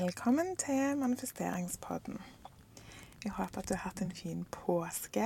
[0.00, 2.18] Velkommen til manifesteringspodden.
[3.24, 5.24] Jeg håper at du har hatt en fin påske.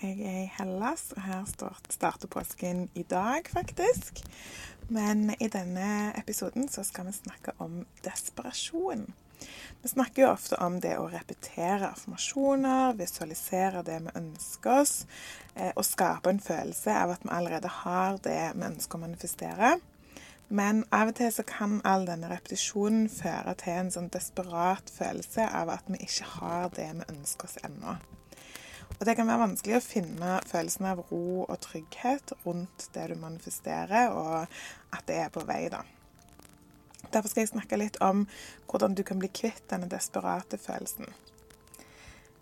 [0.00, 1.42] Jeg er i Hellas, og her
[1.90, 4.22] starter påsken i dag, faktisk.
[4.88, 9.10] Men i denne episoden så skal vi snakke om desperasjon.
[9.82, 14.94] Vi snakker jo ofte om det å repetere affirmasjoner, visualisere det vi ønsker oss,
[15.54, 19.76] eh, og skape en følelse av at vi allerede har det vi ønsker å manifestere.
[20.48, 25.46] Men av og til så kan all denne repetisjonen føre til en sånn desperat følelse
[25.48, 27.96] av at vi ikke har det vi ønsker oss ennå.
[28.94, 33.16] Og det kan være vanskelig å finne følelsen av ro og trygghet rundt det du
[33.18, 34.44] manifesterer, og
[34.94, 35.82] at det er på vei, da.
[37.10, 38.26] Derfor skal jeg snakke litt om
[38.70, 41.08] hvordan du kan bli kvitt denne desperate følelsen.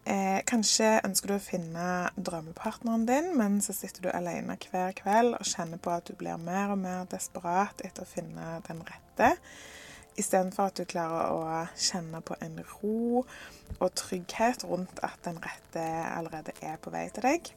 [0.02, 1.84] Eh, kanskje ønsker du å finne
[2.18, 6.40] drømmepartneren din, men så sitter du alene hver kveld og kjenner på at du blir
[6.42, 9.28] mer og mer desperat etter å finne den rette,
[10.18, 13.22] istedenfor at du klarer å kjenne på en ro
[13.78, 17.52] og trygghet rundt at den rette allerede er på vei til deg.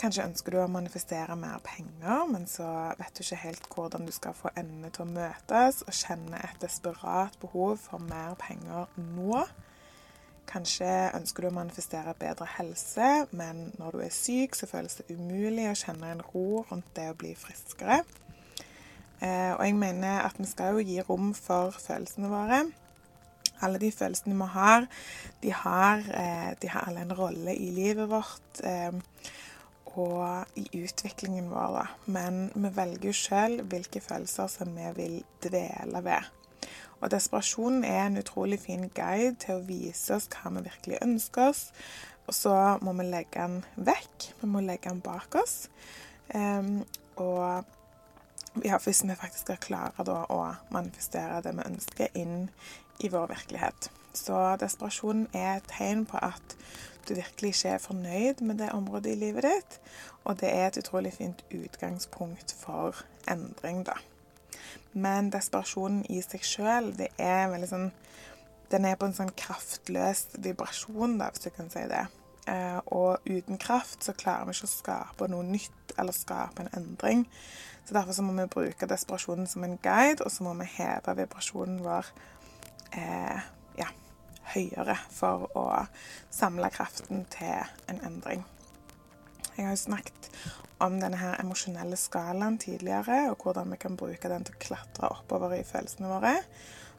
[0.00, 2.68] Kanskje ønsker du å manifestere mer penger, men så
[3.00, 6.60] vet du ikke helt hvordan du skal få endene til å møtes, og kjenne et
[6.60, 9.40] desperat behov for mer penger nå.
[10.50, 15.12] Kanskje ønsker du å manifestere bedre helse, men når du er syk, så føles det
[15.14, 18.00] umulig å kjenne en ro rundt det å bli friskere.
[19.20, 22.64] Eh, og jeg mener at vi skal jo gi rom for følelsene våre.
[23.60, 24.88] Alle de følelsene vi har,
[25.42, 28.90] de har, eh, de har alle en rolle i livet vårt eh,
[29.94, 31.94] og i utviklingen vår.
[32.06, 36.39] Men vi velger jo sjøl hvilke følelser som vi vil dvele ved.
[37.00, 41.50] Og desperasjonen er en utrolig fin guide til å vise oss hva vi virkelig ønsker
[41.50, 41.62] oss.
[42.28, 44.30] Og så må vi legge den vekk.
[44.42, 45.70] Vi må legge den bak oss.
[46.34, 46.84] Um,
[47.16, 47.64] og
[48.64, 50.42] ja, hvis vi faktisk skal klare da, å
[50.74, 52.50] manifestere det vi ønsker, inn
[53.00, 53.90] i vår virkelighet.
[54.14, 56.56] Så desperasjonen er et tegn på at
[57.08, 59.78] du virkelig ikke er fornøyd med det området i livet ditt.
[60.24, 63.96] Og det er et utrolig fint utgangspunkt for endring, da.
[64.92, 67.90] Men desperasjonen i seg sjøl, det er veldig sånn
[68.70, 72.04] Den er på en sånn kraftløs vibrasjon, da, hvis du kan si det.
[72.46, 76.70] Eh, og uten kraft så klarer vi ikke å skape noe nytt eller skape en
[76.78, 77.24] endring.
[77.84, 81.16] Så derfor så må vi bruke desperasjonen som en guide, og så må vi heve
[81.18, 82.12] vibrasjonen vår
[82.94, 83.50] eh,
[83.80, 83.90] ja,
[84.54, 85.66] høyere for å
[86.30, 88.46] samle kraften til en endring.
[89.56, 90.30] Jeg har jo snakket
[90.84, 95.10] om denne her emosjonelle skalaen tidligere, og hvordan vi kan bruke den til å klatre
[95.12, 96.36] oppover i følelsene våre.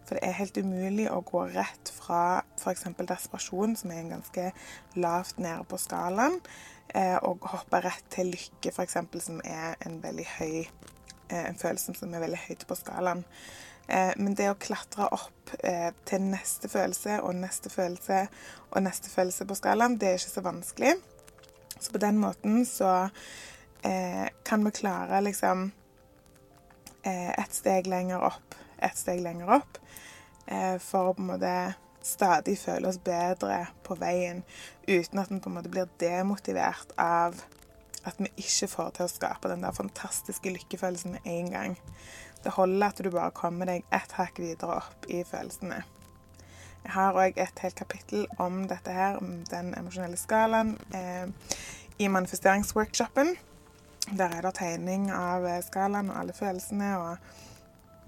[0.06, 2.88] For det er helt umulig å gå rett fra f.eks.
[3.00, 4.48] desperasjon, som er en ganske
[5.00, 6.40] lavt nede på skalaen,
[6.94, 11.96] eh, og hoppe rett til lykke, f.eks., som er en veldig høy eh, en følelse
[11.98, 13.24] som er veldig høyt på skalaen.
[13.88, 15.56] Eh, men det å klatre opp
[16.08, 18.22] til neste følelse og neste følelse
[18.72, 20.94] og neste følelse på skalaen, det er ikke så vanskelig.
[21.82, 23.10] Så på den måten så
[23.84, 25.72] eh, kan vi klare liksom
[27.04, 29.80] eh, et steg lenger opp, et steg lenger opp,
[30.48, 31.56] eh, for å på en måte
[32.02, 34.44] stadig føle oss bedre på veien,
[34.88, 37.38] uten at vi på en måte blir demotivert av
[38.02, 41.76] at vi ikke får til å skape den der fantastiske lykkefølelsen med en gang.
[42.42, 45.84] Det holder at du bare kommer deg ett hakk videre opp i følelsene.
[46.82, 51.30] Jeg har òg et helt kapittel om dette her, om den emosjonelle skalaen, eh,
[52.02, 53.36] i manifesteringsworkshopen.
[54.10, 57.18] Der er det tegning av eh, skalaen og alle følelsene, og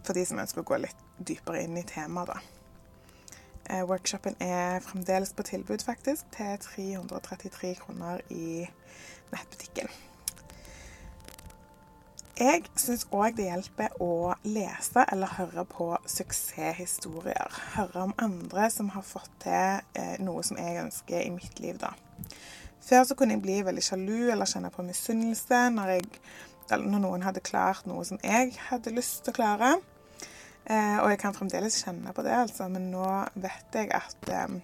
[0.03, 2.63] for de som ønsker å gå litt dypere inn i temaet, da.
[3.69, 8.65] Eh, workshopen er fremdeles på tilbud, faktisk, til 333 kroner i
[9.31, 9.87] nettbutikken.
[12.33, 17.59] Jeg syns òg det hjelper å lese eller høre på suksesshistorier.
[17.75, 21.77] Høre om andre som har fått til eh, noe som jeg ønsker i mitt liv,
[21.77, 21.93] da.
[22.83, 25.95] Før så kunne jeg bli veldig sjalu eller kjenne på misunnelse når,
[26.73, 29.71] når, noen hadde klart noe som jeg hadde lyst til å klare.
[30.63, 34.59] Eh, og jeg kan fremdeles kjenne på det, altså, men nå vet jeg at eh,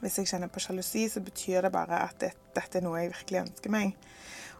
[0.00, 3.12] hvis jeg kjenner på sjalusi, så betyr det bare at det, dette er noe jeg
[3.14, 3.96] virkelig ønsker meg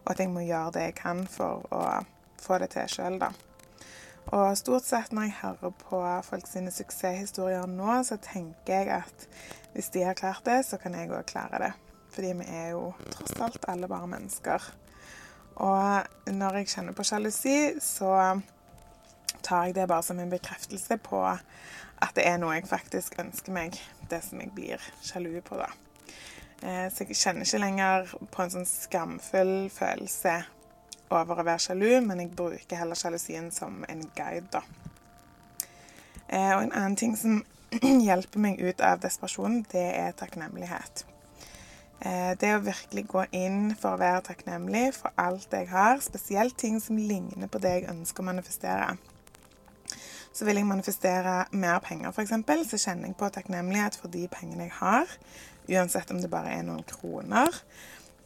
[0.03, 1.85] og at jeg må gjøre det jeg kan for å
[2.41, 3.31] få det til sjøl, da.
[4.31, 9.27] Og stort sett når jeg hører på folk sine suksesshistorier nå, så tenker jeg at
[9.73, 11.71] hvis de har klart det, så kan jeg òg klare det.
[12.11, 14.71] Fordi vi er jo tross alt alle bare mennesker.
[15.61, 18.39] Og når jeg kjenner på sjalusi, så
[19.43, 21.21] tar jeg det bare som en bekreftelse på
[22.01, 23.77] at det er noe jeg faktisk ønsker meg.
[24.09, 25.69] Det som jeg blir sjalu på, da.
[26.61, 30.41] Eh, så jeg kjenner ikke lenger på en sånn skamfull følelse
[31.11, 34.63] over å være sjalu, men jeg bruker heller sjalusien som en guide, da.
[36.27, 37.41] Eh, og en annen ting som
[38.07, 41.05] hjelper meg ut av desperasjon, det er takknemlighet.
[42.01, 46.57] Eh, det å virkelig gå inn for å være takknemlig for alt jeg har, spesielt
[46.57, 48.95] ting som ligner på det jeg ønsker å manifestere.
[50.31, 52.33] Så vil jeg manifestere mer penger, f.eks.,
[52.71, 55.13] så kjenner jeg på takknemlighet for de pengene jeg har,
[55.69, 57.61] uansett om det bare er noen kroner.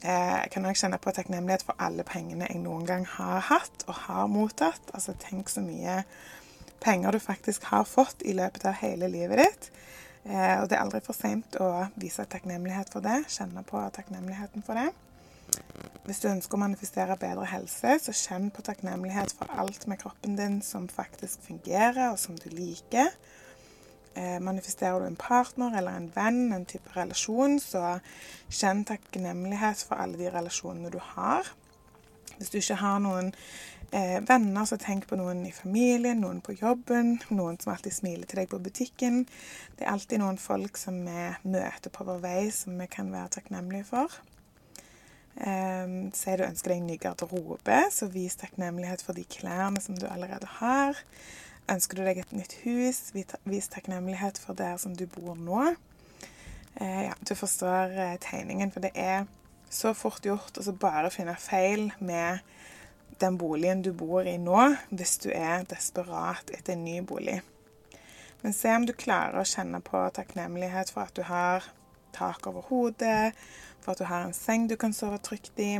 [0.05, 3.87] Eh, jeg kan òg kjenne på takknemlighet for alle pengene jeg noen gang har hatt
[3.89, 4.93] og har mottatt.
[4.93, 6.03] Altså tenk så mye
[6.83, 9.69] penger du faktisk har fått i løpet av hele livet ditt.
[10.25, 13.23] Eh, og det er aldri for seint å vise takknemlighet for det.
[13.29, 14.89] Kjenne på takknemligheten for det.
[16.05, 20.37] Hvis du ønsker å manifestere bedre helse, så kjenn på takknemlighet for alt med kroppen
[20.37, 23.11] din som faktisk fungerer, og som du liker.
[24.15, 27.99] Eh, manifesterer du en partner eller en venn, en type relasjon, så
[28.49, 31.49] kjenn takknemlighet for alle de relasjonene du har.
[32.37, 33.31] Hvis du ikke har noen
[33.91, 38.29] eh, venner, så tenk på noen i familien, noen på jobben, noen som alltid smiler
[38.29, 39.23] til deg på butikken.
[39.75, 43.37] Det er alltid noen folk som vi møter på vår vei, som vi kan være
[43.37, 44.19] takknemlige for.
[45.35, 49.97] Um, si du ønsker deg en ny garderobe, så vis takknemlighet for de klærne som
[49.99, 51.01] du allerede har.
[51.71, 55.73] Ønsker du deg et nytt hus, vis takknemlighet for der som du bor nå.
[56.79, 59.25] Uh, ja, du forstår uh, tegningen, for det er
[59.75, 62.39] så fort gjort å bare finne feil med
[63.19, 67.41] den boligen du bor i nå, hvis du er desperat etter en ny bolig.
[68.41, 71.65] Men se om du klarer å kjenne på takknemlighet for at du har
[72.15, 73.31] tak over hodet,
[73.83, 75.79] for at du har en seng du kan sove trygt i,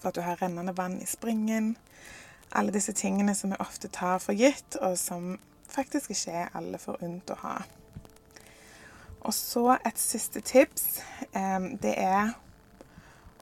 [0.00, 1.74] for at du har rennende vann i springen.
[2.54, 5.34] Alle disse tingene som vi ofte tar for gitt, og som
[5.68, 7.56] faktisk ikke er alle forunt å ha.
[9.24, 11.00] Og så et siste tips.
[11.32, 12.34] Det er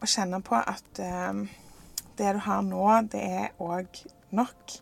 [0.02, 4.02] å kjenne på at det du har nå, det er òg
[4.34, 4.76] nok.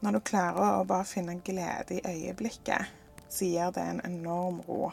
[0.00, 2.92] Når du klarer å bare finne glede i øyeblikket,
[3.30, 4.90] så gir det en enorm ro.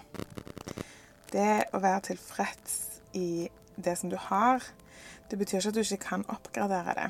[1.31, 2.75] Det å være tilfreds
[3.17, 4.63] i det som du har,
[5.27, 7.07] det betyr ikke at du ikke kan oppgradere det.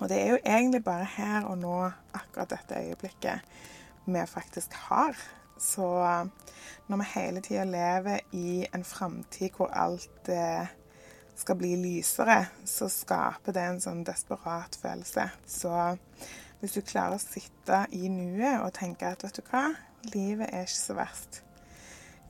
[0.00, 1.76] Og det er jo egentlig bare her og nå,
[2.16, 3.46] akkurat dette øyeblikket,
[4.06, 5.18] vi faktisk har.
[5.60, 5.86] Så
[6.88, 10.70] når vi hele tida lever i en framtid hvor alt eh,
[11.40, 15.28] skal bli lysere, så skaper det en sånn desperat følelse.
[15.48, 15.74] Så
[16.60, 19.70] hvis du klarer å sitte i nuet og tenke at vet du hva,
[20.12, 21.40] livet er ikke så verst.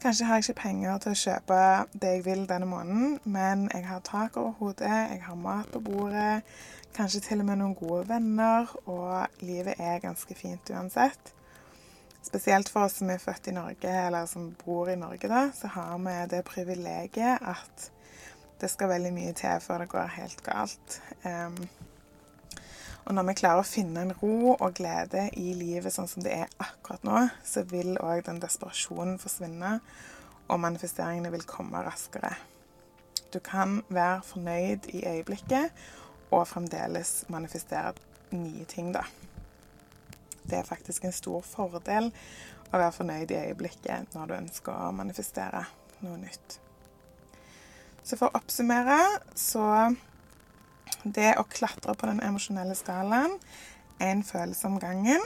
[0.00, 1.56] Kanskje har jeg ikke penger til å kjøpe
[2.00, 5.82] det jeg vil denne måneden, men jeg har tak over hodet, jeg har mat på
[5.84, 6.40] bordet,
[6.96, 11.34] kanskje til og med noen gode venner, og livet er ganske fint uansett.
[12.24, 15.68] Spesielt for oss som er født i Norge, eller som bor i Norge, da, så
[15.76, 17.90] har vi det privilegiet at
[18.60, 21.00] det skal veldig mye til før det går helt galt.
[21.24, 21.56] Um,
[23.08, 26.34] og når vi klarer å finne en ro og glede i livet sånn som det
[26.44, 29.78] er akkurat nå, så vil òg den desperasjonen forsvinne,
[30.50, 32.34] og manifesteringene vil komme raskere.
[33.30, 35.74] Du kan være fornøyd i øyeblikket
[36.30, 37.94] og fremdeles manifestere
[38.34, 39.04] nye ting, da.
[40.42, 42.10] Det er faktisk en stor fordel
[42.70, 45.62] å være fornøyd i øyeblikket når du ønsker å manifestere
[46.02, 46.60] noe nytt.
[48.02, 48.98] Så for å oppsummere
[49.38, 49.64] så
[51.04, 53.36] det å klatre på den emosjonelle skalaen
[54.00, 55.22] en følelse om gangen,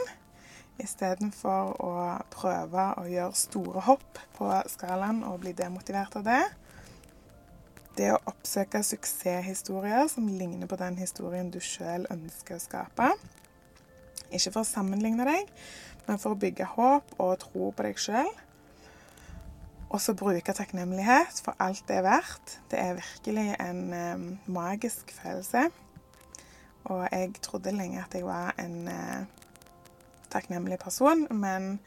[0.82, 1.94] istedenfor å
[2.34, 6.42] prøve å gjøre store hopp på skalaen og bli demotivert av det.
[7.94, 13.12] Det å oppsøke suksesshistorier som ligner på den historien du sjøl ønsker å skape.
[14.34, 15.52] Ikke for å sammenligne deg,
[16.08, 18.30] men for å bygge håp og tro på deg sjøl.
[19.94, 22.56] Og så bruke takknemlighet for alt det er verdt.
[22.70, 25.68] Det er virkelig en eh, magisk følelse.
[26.90, 29.22] Og jeg trodde lenge at jeg var en eh,
[30.34, 31.78] takknemlig person, men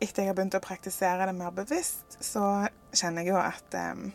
[0.00, 4.06] etter jeg har begynt å praktisere det mer bevisst, så kjenner jeg jo at eh,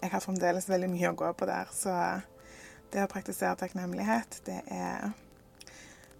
[0.00, 1.68] jeg har fremdeles veldig mye å gå på der.
[1.76, 1.92] Så
[2.94, 5.12] det å praktisere takknemlighet, det er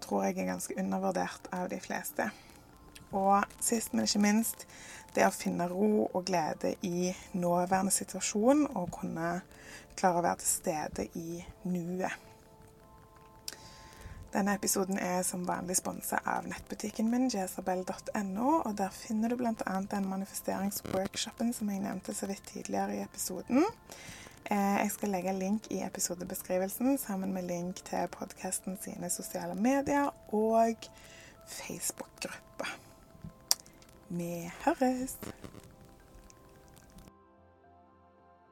[0.00, 2.30] tror jeg er ganske undervurdert av de fleste.
[3.12, 4.66] Og sist, men ikke minst,
[5.14, 9.40] det å finne ro og glede i nåværende situasjon og kunne
[9.98, 12.26] klare å være til stede i nuet.
[14.30, 19.72] Denne episoden er som vanlig sponsa av nettbutikken min, jesabel.no, og der finner du bl.a.
[19.90, 23.66] den manifesteringsworkshopen som jeg nevnte så vidt tidligere i episoden.
[24.44, 30.14] Eh, jeg skal legge link i episodebeskrivelsen sammen med link til podkasten sine sosiale medier
[30.30, 30.86] og
[31.50, 32.89] Facebook-grupper.
[34.10, 35.18] Vi høres!